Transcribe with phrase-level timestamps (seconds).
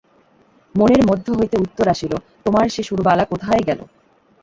[0.75, 2.13] মনের মধ্য হইতে উত্তর আসিল,
[2.45, 3.79] তোমার সে সুরবালা কোথায় গেল।